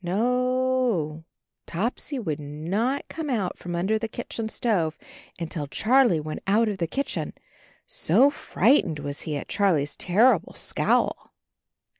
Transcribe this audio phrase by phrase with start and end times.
[0.03, 1.25] No,
[1.67, 4.97] Topsy would not come out from under the kitchen stove
[5.37, 7.33] until Charlie went out of the kitchen,
[7.85, 11.35] so fright ened was he at Charlie's terrible scowl.